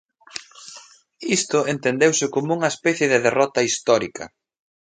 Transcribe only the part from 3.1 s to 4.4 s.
de derrota histórica.